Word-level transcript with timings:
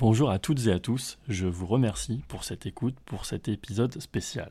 Bonjour 0.00 0.30
à 0.30 0.38
toutes 0.38 0.66
et 0.66 0.72
à 0.72 0.78
tous, 0.78 1.18
je 1.28 1.46
vous 1.46 1.66
remercie 1.66 2.22
pour 2.26 2.42
cette 2.42 2.64
écoute, 2.64 2.96
pour 3.04 3.26
cet 3.26 3.48
épisode 3.48 4.00
spécial. 4.00 4.50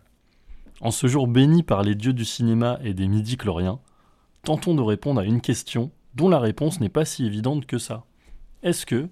En 0.80 0.92
ce 0.92 1.08
jour 1.08 1.28
béni 1.28 1.64
par 1.64 1.82
les 1.82 1.96
dieux 1.96 2.14
du 2.14 2.24
cinéma 2.24 2.78
et 2.84 2.94
des 2.94 3.08
midi-chloriens, 3.08 3.80
tentons 4.44 4.76
de 4.76 4.84
répondre 4.84 5.20
à 5.20 5.26
une 5.26 5.42
question 5.42 5.90
dont 6.14 6.30
la 6.30 6.38
réponse 6.38 6.80
n'est 6.80 6.88
pas 6.88 7.04
si 7.04 7.26
évidente 7.26 7.66
que 7.66 7.80
ça. 7.80 8.06
Est-ce 8.62 8.86
que 8.86 9.10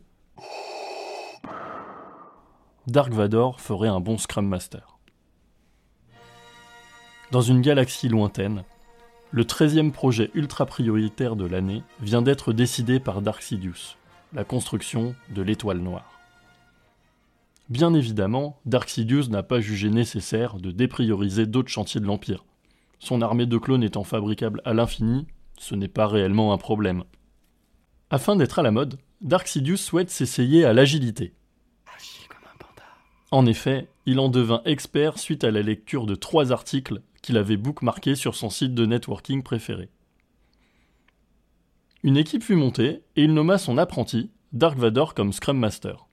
Dark 2.86 3.12
Vador 3.12 3.60
ferait 3.60 3.90
un 3.90 4.00
bon 4.00 4.20
Scrum 4.20 4.48
Master? 4.48 5.00
Dans 7.32 7.42
une 7.42 7.62
galaxie 7.62 8.10
lointaine, 8.10 8.64
le 9.32 9.44
13e 9.44 9.92
projet 9.92 10.30
ultra 10.36 10.68
prioritaire 10.68 11.36
de 11.36 11.46
l'année 11.46 11.82
vient 12.00 12.22
d'être 12.22 12.54
décidé 12.54 13.00
par 13.00 13.24
Dark 13.24 13.42
Sidious, 13.42 13.98
la 14.34 14.44
construction 14.44 15.16
de 15.32 15.42
l'étoile 15.42 15.80
noire. 15.80 16.17
Bien 17.70 17.94
évidemment, 17.94 18.62
Dark 18.66 18.90
Sidious 18.90 19.28
n'a 19.28 19.44
pas 19.44 19.60
jugé 19.60 19.90
nécessaire 19.90 20.56
de 20.56 20.72
déprioriser 20.72 21.46
d'autres 21.46 21.70
chantiers 21.70 22.00
de 22.00 22.06
l'Empire. 22.06 22.46
Son 23.00 23.22
armée 23.22 23.46
de 23.46 23.58
clones 23.58 23.84
étant 23.84 24.06
fabricable 24.06 24.62
à 24.64 24.74
l'infini, 24.74 25.28
ce 25.58 25.76
n'est 25.76 25.90
pas 25.90 26.08
réellement 26.08 26.54
un 26.54 26.58
problème. 26.58 27.04
Afin 28.10 28.38
d'être 28.38 28.60
à 28.60 28.64
la 28.64 28.72
mode, 28.72 28.98
Dark 29.20 29.48
Sidious 29.48 29.78
souhaite 29.78 30.10
s'essayer 30.10 30.64
à 30.64 30.72
l'agilité. 30.72 31.34
En 33.32 33.46
effet, 33.46 33.90
il 34.06 34.20
en 34.20 34.30
devint 34.30 34.62
expert 34.64 35.20
suite 35.20 35.44
à 35.44 35.52
la 35.52 35.62
lecture 35.62 36.06
de 36.06 36.16
trois 36.16 36.54
articles 36.54 37.02
qu'il 37.22 37.36
avait 37.36 37.58
bookmarqués 37.58 38.16
sur 38.16 38.36
son 38.36 38.50
site 38.50 38.74
de 38.74 38.86
networking 38.86 39.44
préféré. 39.44 39.90
Une 42.04 42.16
équipe 42.16 42.44
fut 42.44 42.56
montée 42.56 43.04
et 43.18 43.24
il 43.24 43.34
nomma 43.34 43.58
son 43.58 43.78
apprenti, 43.78 44.32
Dark 44.54 44.78
Vador, 44.78 45.14
comme 45.14 45.34
Scrum 45.34 45.58
Master. 45.58 46.07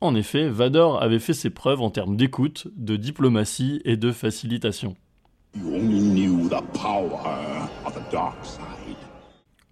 En 0.00 0.14
effet, 0.14 0.48
Vador 0.48 1.02
avait 1.02 1.18
fait 1.18 1.32
ses 1.32 1.48
preuves 1.48 1.80
en 1.80 1.90
termes 1.90 2.16
d'écoute, 2.16 2.68
de 2.76 2.96
diplomatie 2.96 3.80
et 3.84 3.96
de 3.96 4.12
facilitation. 4.12 4.94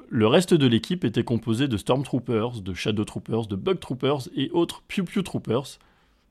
Le 0.09 0.27
reste 0.27 0.55
de 0.55 0.67
l'équipe 0.67 1.05
était 1.05 1.25
composé 1.25 1.69
de 1.69 1.77
Stormtroopers, 1.77 2.63
de 2.63 2.73
Shadow 2.73 3.05
Troopers, 3.05 3.47
de 3.47 3.57
Bug 3.57 3.81
Troopers 3.81 4.29
et 4.35 4.51
autres 4.53 4.83
Pew 4.89 5.03
Pew 5.05 5.23
Troopers, 5.23 5.79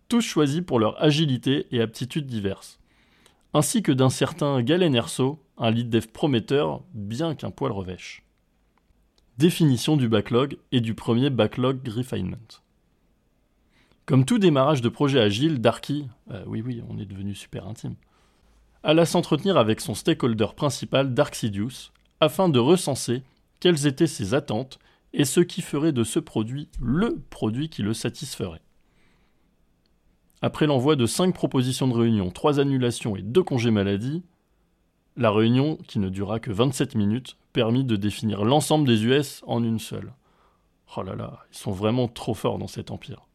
tous 0.10 0.22
choisis 0.22 0.62
pour 0.62 0.80
leur 0.80 1.02
agilité 1.02 1.68
et 1.72 1.82
aptitudes 1.82 2.26
diverses, 2.26 2.80
ainsi 3.54 3.84
que 3.84 3.92
d'un 3.92 4.10
certain 4.10 4.62
Galen 4.64 4.96
Erso, 4.96 5.40
un 5.58 5.70
lead 5.70 5.90
dev 5.90 6.08
prometteur, 6.08 6.82
bien 6.94 7.36
qu'un 7.36 7.52
poil 7.52 7.72
revêche. 7.72 8.24
Définition 9.38 9.98
du 9.98 10.08
backlog 10.08 10.58
et 10.72 10.82
du 10.82 10.96
premier 10.96 11.30
backlog 11.30 11.88
refinement. 11.88 12.63
Comme 14.06 14.26
tout 14.26 14.38
démarrage 14.38 14.82
de 14.82 14.90
projet 14.90 15.22
agile, 15.22 15.60
Darky, 15.60 16.08
euh, 16.32 16.44
oui 16.46 16.62
oui, 16.62 16.84
on 16.90 16.98
est 16.98 17.06
devenu 17.06 17.34
super 17.36 17.68
intime, 17.68 17.96
alla 18.84 19.06
s'entretenir 19.06 19.56
avec 19.56 19.80
son 19.80 19.96
stakeholder 19.96 20.48
principal, 20.58 21.14
Dark 21.14 21.36
Sidious, 21.36 21.92
afin 22.20 22.50
de 22.50 22.60
recenser 22.60 23.24
quelles 23.62 23.88
étaient 23.88 24.08
ses 24.08 24.34
attentes 24.34 24.78
et 25.14 25.24
ce 25.24 25.40
qui 25.40 25.62
ferait 25.62 25.94
de 25.94 26.04
ce 26.04 26.20
produit 26.20 26.68
le 26.82 27.22
produit 27.30 27.70
qui 27.70 27.82
le 27.82 27.94
satisferait. 27.94 28.62
Après 30.42 30.68
l'envoi 30.68 30.98
de 30.98 31.06
5 31.06 31.34
propositions 31.34 31.88
de 31.88 31.94
réunion, 31.94 32.30
3 32.30 32.60
annulations 32.60 33.16
et 33.16 33.22
2 33.22 33.42
congés 33.44 33.72
maladie, 33.72 34.22
la 35.16 35.32
réunion, 35.32 35.78
qui 35.88 36.00
ne 36.00 36.10
dura 36.10 36.42
que 36.42 36.52
27 36.52 36.96
minutes, 36.96 37.38
permit 37.54 37.86
de 37.86 37.96
définir 37.96 38.44
l'ensemble 38.44 38.86
des 38.86 39.06
US 39.06 39.44
en 39.48 39.64
une 39.64 39.80
seule. 39.80 40.12
Oh 40.98 41.04
là 41.04 41.16
là, 41.16 41.40
ils 41.54 41.58
sont 41.58 41.72
vraiment 41.72 42.10
trop 42.10 42.34
forts 42.34 42.58
dans 42.58 42.68
cet 42.68 42.92
empire. 42.92 43.28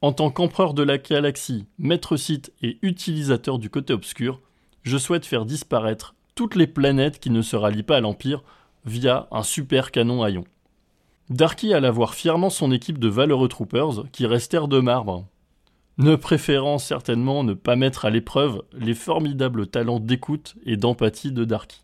En 0.00 0.12
tant 0.12 0.30
qu'empereur 0.30 0.74
de 0.74 0.82
la 0.84 0.98
galaxie, 0.98 1.66
maître 1.78 2.16
site 2.16 2.52
et 2.62 2.78
utilisateur 2.82 3.58
du 3.58 3.68
côté 3.68 3.92
obscur, 3.92 4.40
je 4.82 4.96
souhaite 4.96 5.26
faire 5.26 5.44
disparaître 5.44 6.14
toutes 6.36 6.54
les 6.54 6.68
planètes 6.68 7.18
qui 7.18 7.30
ne 7.30 7.42
se 7.42 7.56
rallient 7.56 7.82
pas 7.82 7.96
à 7.96 8.00
l'Empire 8.00 8.44
via 8.84 9.26
un 9.32 9.42
super 9.42 9.90
canon 9.90 10.22
à. 10.22 10.28
Darky 11.30 11.74
alla 11.74 11.90
voir 11.90 12.14
fièrement 12.14 12.48
son 12.48 12.70
équipe 12.70 12.98
de 12.98 13.08
valeureux 13.08 13.48
troopers 13.48 14.04
qui 14.12 14.24
restèrent 14.24 14.68
de 14.68 14.78
marbre, 14.78 15.26
ne 15.98 16.14
préférant 16.14 16.78
certainement 16.78 17.42
ne 17.42 17.54
pas 17.54 17.74
mettre 17.74 18.04
à 18.04 18.10
l'épreuve 18.10 18.62
les 18.72 18.94
formidables 18.94 19.66
talents 19.66 19.98
d'écoute 19.98 20.54
et 20.64 20.76
d'empathie 20.76 21.32
de 21.32 21.44
Darky. 21.44 21.82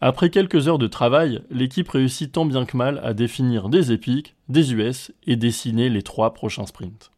Après 0.00 0.28
quelques 0.28 0.68
heures 0.68 0.78
de 0.78 0.86
travail, 0.86 1.42
l'équipe 1.50 1.88
réussit 1.88 2.30
tant 2.30 2.44
bien 2.44 2.66
que 2.66 2.76
mal 2.76 3.00
à 3.02 3.14
définir 3.14 3.70
des 3.70 3.92
épiques, 3.92 4.34
des 4.48 4.74
US 4.74 5.10
et 5.26 5.36
dessiner 5.36 5.88
les 5.88 6.02
trois 6.02 6.34
prochains 6.34 6.66
sprints. 6.66 7.10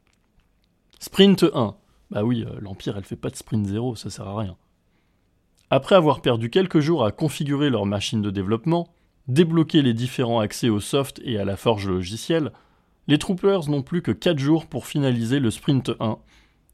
Sprint 1.00 1.44
1. 1.52 1.74
Bah 2.10 2.22
oui, 2.22 2.44
euh, 2.46 2.56
l'Empire 2.60 2.96
elle 2.96 3.04
fait 3.04 3.16
pas 3.16 3.30
de 3.30 3.36
sprint 3.36 3.66
0, 3.66 3.96
ça 3.96 4.10
sert 4.10 4.28
à 4.28 4.38
rien. 4.38 4.56
Après 5.70 5.96
avoir 5.96 6.22
perdu 6.22 6.50
quelques 6.50 6.78
jours 6.78 7.04
à 7.04 7.10
configurer 7.10 7.68
leur 7.68 7.84
machine 7.84 8.22
de 8.22 8.30
développement, 8.30 8.88
débloquer 9.26 9.82
les 9.82 9.92
différents 9.92 10.40
accès 10.40 10.68
au 10.68 10.80
soft 10.80 11.20
et 11.24 11.38
à 11.38 11.44
la 11.44 11.56
forge 11.56 11.88
logicielle, 11.88 12.52
les 13.08 13.18
troopers 13.18 13.68
n'ont 13.68 13.82
plus 13.82 14.02
que 14.02 14.12
4 14.12 14.38
jours 14.38 14.66
pour 14.66 14.86
finaliser 14.86 15.40
le 15.40 15.50
sprint 15.50 15.90
1, 15.98 16.18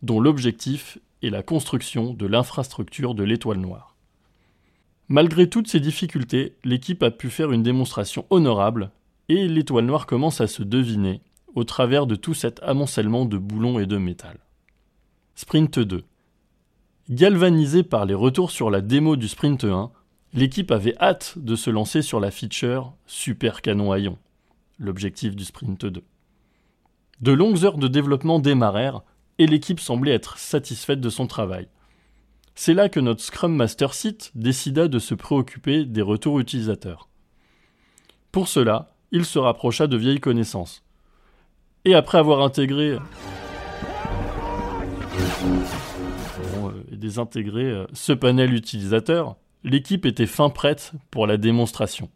dont 0.03 0.21
l'objectif 0.21 0.99
est 1.23 1.31
la 1.31 1.43
construction 1.43 2.13
de 2.13 2.27
l'infrastructure 2.27 3.15
de 3.15 3.25
l'étoile 3.25 3.59
noire. 3.59 3.94
Malgré 5.09 5.51
toutes 5.51 5.69
ces 5.69 5.81
difficultés, 5.81 6.57
l'équipe 6.65 7.03
a 7.03 7.11
pu 7.11 7.29
faire 7.29 7.53
une 7.53 7.63
démonstration 7.63 8.25
honorable, 8.31 8.91
et 9.29 9.49
l'étoile 9.49 9.85
noire 9.85 10.07
commence 10.07 10.41
à 10.41 10.47
se 10.47 10.63
deviner 10.63 11.21
au 11.55 11.65
travers 11.65 12.07
de 12.07 12.15
tout 12.15 12.35
cet 12.35 12.63
amoncellement 12.63 13.27
de 13.27 13.39
boulons 13.39 13.79
et 13.79 13.87
de 13.87 13.99
métal. 13.99 14.39
Sprint 15.35 15.79
2. 15.79 16.05
Galvanisé 17.11 17.83
par 17.83 18.07
les 18.07 18.15
retours 18.15 18.51
sur 18.51 18.71
la 18.71 18.81
démo 18.81 19.17
du 19.17 19.29
Sprint 19.29 19.65
1, 19.65 19.91
l'équipe 20.33 20.71
avait 20.71 20.97
hâte 20.99 21.35
de 21.37 21.55
se 21.55 21.71
lancer 21.71 22.03
sur 22.03 22.19
la 22.19 22.31
feature 22.31 22.95
Super 23.07 23.61
Canon 23.61 23.93
à 23.93 23.99
l'objectif 24.79 25.37
du 25.37 25.45
Sprint 25.45 25.85
2. 25.85 26.03
De 27.21 27.33
longues 27.33 27.65
heures 27.65 27.79
de 27.79 27.89
développement 27.89 28.39
démarrèrent 28.39 29.03
et 29.39 29.47
l'équipe 29.47 29.81
semblait 29.81 30.13
être 30.13 30.39
satisfaite 30.39 31.01
de 31.01 31.11
son 31.11 31.27
travail. 31.27 31.69
C'est 32.55 32.75
là 32.75 32.89
que 32.89 33.01
notre 33.01 33.21
Scrum 33.21 33.55
Master 33.55 33.95
Site 33.95 34.31
décida 34.35 34.87
de 34.87 34.99
se 35.01 35.15
préoccuper 35.15 35.85
des 35.85 36.03
retours 36.03 36.39
utilisateurs. 36.39 37.09
Pour 38.31 38.47
cela, 38.49 38.95
il 39.11 39.25
se 39.25 39.39
rapprocha 39.39 39.87
de 39.87 39.97
vieilles 39.97 40.21
connaissances. 40.21 40.85
Et 41.85 41.95
après 41.95 42.19
avoir 42.19 42.43
intégré 42.43 42.93
euh, 42.93 42.99
et 46.93 46.97
désintégré 46.97 47.65
euh, 47.65 47.87
ce 47.93 48.13
panel 48.13 48.55
utilisateur, 48.55 49.37
l'équipe 49.65 50.07
était 50.07 50.27
fin 50.27 50.49
prête 50.49 50.93
pour 51.11 51.27
la 51.27 51.37
démonstration. 51.37 52.09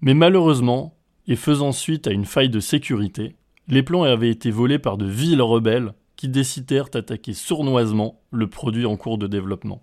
Mais 0.00 0.14
malheureusement, 0.14 0.96
et 1.26 1.36
faisant 1.36 1.72
suite 1.72 2.06
à 2.06 2.12
une 2.12 2.24
faille 2.24 2.48
de 2.48 2.60
sécurité, 2.60 3.36
les 3.68 3.82
plans 3.82 4.04
avaient 4.04 4.30
été 4.30 4.50
volés 4.50 4.78
par 4.78 4.96
de 4.96 5.06
vils 5.06 5.42
rebelles 5.42 5.92
qui 6.18 6.28
décidèrent 6.28 6.90
d'attaquer 6.90 7.32
sournoisement 7.32 8.20
le 8.32 8.50
produit 8.50 8.86
en 8.86 8.96
cours 8.96 9.18
de 9.18 9.28
développement. 9.28 9.82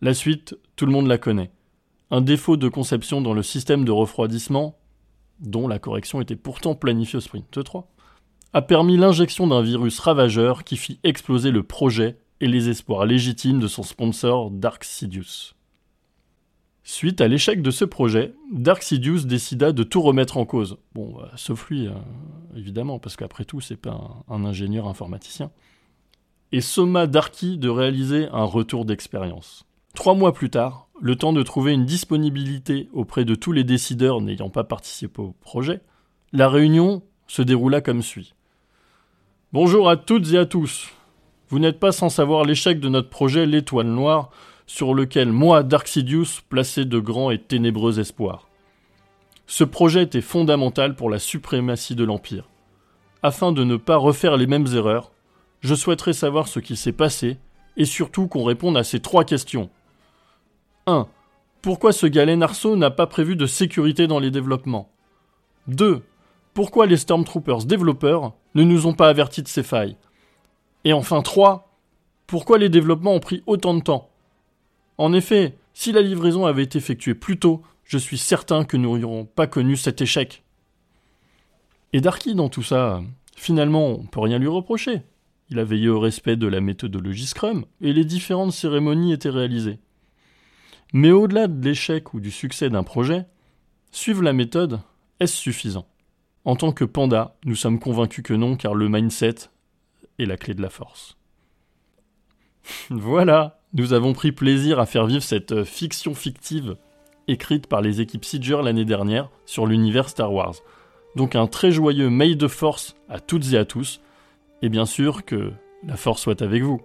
La 0.00 0.14
suite, 0.14 0.58
tout 0.74 0.84
le 0.84 0.90
monde 0.90 1.06
la 1.06 1.16
connaît. 1.16 1.52
Un 2.10 2.20
défaut 2.20 2.56
de 2.56 2.68
conception 2.68 3.20
dans 3.22 3.32
le 3.32 3.44
système 3.44 3.84
de 3.84 3.92
refroidissement, 3.92 4.76
dont 5.38 5.68
la 5.68 5.78
correction 5.78 6.20
était 6.20 6.36
pourtant 6.36 6.74
planifiée 6.74 7.18
au 7.18 7.20
sprint 7.20 7.62
3, 7.64 7.88
a 8.52 8.62
permis 8.62 8.96
l'injection 8.96 9.46
d'un 9.46 9.62
virus 9.62 10.00
ravageur 10.00 10.64
qui 10.64 10.76
fit 10.76 10.98
exploser 11.04 11.52
le 11.52 11.62
projet 11.62 12.18
et 12.40 12.48
les 12.48 12.68
espoirs 12.68 13.06
légitimes 13.06 13.60
de 13.60 13.68
son 13.68 13.84
sponsor 13.84 14.50
Dark 14.50 14.82
Sidious. 14.82 15.54
Suite 16.84 17.20
à 17.20 17.28
l'échec 17.28 17.62
de 17.62 17.70
ce 17.70 17.84
projet, 17.84 18.34
Dark 18.52 18.82
Sidious 18.82 19.20
décida 19.24 19.70
de 19.70 19.84
tout 19.84 20.02
remettre 20.02 20.36
en 20.36 20.44
cause. 20.44 20.78
Bon, 20.94 21.16
euh, 21.20 21.26
sauf 21.36 21.68
lui, 21.68 21.86
euh, 21.86 21.92
évidemment, 22.56 22.98
parce 22.98 23.16
qu'après 23.16 23.44
tout, 23.44 23.60
c'est 23.60 23.76
pas 23.76 24.24
un, 24.28 24.44
ingénieur 24.44 24.88
informaticien. 24.88 25.52
Et 26.50 26.60
somma 26.60 27.06
Darky 27.06 27.56
de 27.56 27.68
réaliser 27.68 28.28
un 28.32 28.44
retour 28.44 28.84
d'expérience. 28.84 29.64
Trois 29.94 30.14
mois 30.14 30.32
plus 30.32 30.50
tard, 30.50 30.88
le 31.00 31.14
temps 31.14 31.32
de 31.32 31.42
trouver 31.42 31.72
une 31.72 31.86
disponibilité 31.86 32.88
auprès 32.92 33.24
de 33.24 33.36
tous 33.36 33.52
les 33.52 33.64
décideurs 33.64 34.20
n'ayant 34.20 34.50
pas 34.50 34.64
participé 34.64 35.22
au 35.22 35.36
projet, 35.40 35.80
la 36.32 36.48
réunion 36.48 37.02
se 37.28 37.42
déroula 37.42 37.80
comme 37.80 38.02
suit. 38.02 38.34
Bonjour 39.52 39.88
à 39.88 39.96
toutes 39.96 40.32
et 40.32 40.38
à 40.38 40.46
tous. 40.46 40.90
Vous 41.48 41.58
n'êtes 41.58 41.78
pas 41.78 41.92
sans 41.92 42.08
savoir 42.08 42.44
l'échec 42.44 42.80
de 42.80 42.88
notre 42.88 43.10
projet 43.10 43.46
L'étoile 43.46 43.86
noire, 43.86 44.30
sur 44.66 44.94
lequel 44.94 45.32
moi, 45.32 45.62
Dark 45.62 45.88
Sidious, 45.88 46.40
plaçais 46.48 46.84
de 46.84 46.98
grands 46.98 47.30
et 47.30 47.38
ténébreux 47.38 48.00
espoirs. 48.00 48.48
Ce 49.46 49.64
projet 49.64 50.04
était 50.04 50.20
fondamental 50.20 50.94
pour 50.94 51.10
la 51.10 51.18
suprématie 51.18 51.94
de 51.94 52.04
l'Empire. 52.04 52.48
Afin 53.22 53.52
de 53.52 53.64
ne 53.64 53.76
pas 53.76 53.96
refaire 53.96 54.36
les 54.36 54.46
mêmes 54.46 54.66
erreurs, 54.74 55.12
je 55.60 55.74
souhaiterais 55.74 56.12
savoir 56.12 56.48
ce 56.48 56.58
qui 56.58 56.76
s'est 56.76 56.92
passé 56.92 57.38
et 57.76 57.84
surtout 57.84 58.28
qu'on 58.28 58.44
réponde 58.44 58.76
à 58.76 58.84
ces 58.84 59.00
trois 59.00 59.24
questions. 59.24 59.70
1. 60.86 61.06
Pourquoi 61.60 61.92
ce 61.92 62.06
galet 62.06 62.36
Narceau 62.36 62.76
n'a 62.76 62.90
pas 62.90 63.06
prévu 63.06 63.36
de 63.36 63.46
sécurité 63.46 64.06
dans 64.06 64.18
les 64.18 64.30
développements? 64.30 64.90
2. 65.68 66.02
Pourquoi 66.54 66.86
les 66.86 66.96
Stormtroopers 66.96 67.64
développeurs 67.64 68.32
ne 68.54 68.64
nous 68.64 68.86
ont 68.86 68.94
pas 68.94 69.08
avertis 69.08 69.42
de 69.42 69.48
ces 69.48 69.62
failles? 69.62 69.96
Et 70.84 70.92
enfin 70.92 71.22
3. 71.22 71.68
Pourquoi 72.26 72.58
les 72.58 72.68
développements 72.68 73.14
ont 73.14 73.20
pris 73.20 73.42
autant 73.46 73.74
de 73.74 73.82
temps? 73.82 74.10
En 74.98 75.12
effet, 75.12 75.56
si 75.74 75.92
la 75.92 76.02
livraison 76.02 76.46
avait 76.46 76.64
été 76.64 76.78
effectuée 76.78 77.14
plus 77.14 77.38
tôt, 77.38 77.62
je 77.84 77.98
suis 77.98 78.18
certain 78.18 78.64
que 78.64 78.76
nous 78.76 78.84
n'aurions 78.84 79.24
pas 79.24 79.46
connu 79.46 79.76
cet 79.76 80.00
échec. 80.00 80.44
Et 81.92 82.00
Darky 82.00 82.34
dans 82.34 82.48
tout 82.48 82.62
ça, 82.62 83.02
finalement, 83.36 83.88
on 83.88 84.06
peut 84.06 84.20
rien 84.20 84.38
lui 84.38 84.48
reprocher. 84.48 85.02
Il 85.50 85.58
a 85.58 85.64
veillé 85.64 85.88
au 85.88 86.00
respect 86.00 86.36
de 86.36 86.46
la 86.46 86.60
méthodologie 86.60 87.26
Scrum 87.26 87.66
et 87.80 87.92
les 87.92 88.04
différentes 88.04 88.52
cérémonies 88.52 89.12
étaient 89.12 89.28
réalisées. 89.28 89.78
Mais 90.94 91.10
au-delà 91.10 91.48
de 91.48 91.64
l'échec 91.64 92.14
ou 92.14 92.20
du 92.20 92.30
succès 92.30 92.70
d'un 92.70 92.82
projet, 92.82 93.26
suivre 93.90 94.22
la 94.22 94.32
méthode, 94.32 94.80
est-ce 95.20 95.36
suffisant? 95.36 95.86
En 96.44 96.56
tant 96.56 96.72
que 96.72 96.84
panda, 96.84 97.36
nous 97.44 97.54
sommes 97.54 97.78
convaincus 97.78 98.24
que 98.24 98.34
non, 98.34 98.56
car 98.56 98.74
le 98.74 98.88
mindset 98.88 99.34
est 100.18 100.26
la 100.26 100.36
clé 100.36 100.54
de 100.54 100.62
la 100.62 100.70
force. 100.70 101.16
voilà, 102.90 103.58
nous 103.74 103.92
avons 103.92 104.12
pris 104.12 104.32
plaisir 104.32 104.78
à 104.78 104.86
faire 104.86 105.06
vivre 105.06 105.22
cette 105.22 105.64
fiction 105.64 106.14
fictive 106.14 106.76
écrite 107.28 107.66
par 107.66 107.80
les 107.80 108.00
équipes 108.00 108.24
Siege 108.24 108.52
l'année 108.52 108.84
dernière 108.84 109.28
sur 109.46 109.66
l'univers 109.66 110.08
Star 110.08 110.32
Wars. 110.32 110.54
Donc 111.16 111.34
un 111.36 111.46
très 111.46 111.70
joyeux 111.70 112.10
May 112.10 112.34
de 112.34 112.48
Force 112.48 112.94
à 113.08 113.20
toutes 113.20 113.52
et 113.52 113.58
à 113.58 113.64
tous, 113.64 114.00
et 114.62 114.68
bien 114.68 114.86
sûr 114.86 115.24
que 115.24 115.52
la 115.84 115.96
force 115.96 116.22
soit 116.22 116.42
avec 116.42 116.62
vous. 116.62 116.80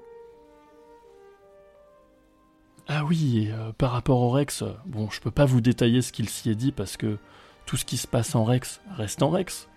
Ah 2.89 3.03
oui, 3.05 3.47
et 3.47 3.51
euh, 3.51 3.71
par 3.77 3.91
rapport 3.91 4.21
au 4.21 4.29
Rex, 4.29 4.61
euh, 4.61 4.71
bon, 4.85 5.09
je 5.09 5.19
peux 5.19 5.31
pas 5.31 5.45
vous 5.45 5.59
détailler 5.59 6.01
ce 6.01 6.13
qu'il 6.13 6.29
s'y 6.29 6.49
est 6.49 6.55
dit 6.55 6.71
parce 6.71 6.95
que 6.95 7.17
tout 7.65 7.75
ce 7.75 7.83
qui 7.83 7.97
se 7.97 8.07
passe 8.07 8.33
en 8.33 8.45
Rex 8.45 8.81
reste 8.95 9.21
en 9.21 9.29
Rex. 9.29 9.67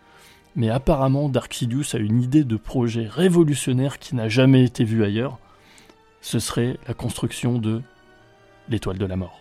Mais 0.56 0.70
apparemment, 0.70 1.28
Dark 1.28 1.52
Sidious 1.52 1.94
a 1.94 1.98
une 1.98 2.22
idée 2.22 2.44
de 2.44 2.56
projet 2.56 3.06
révolutionnaire 3.06 3.98
qui 3.98 4.14
n'a 4.14 4.28
jamais 4.28 4.64
été 4.64 4.84
vue 4.84 5.04
ailleurs. 5.04 5.38
Ce 6.20 6.38
serait 6.38 6.78
la 6.86 6.94
construction 6.94 7.58
de 7.58 7.82
l'étoile 8.68 8.98
de 8.98 9.06
la 9.06 9.16
mort. 9.16 9.40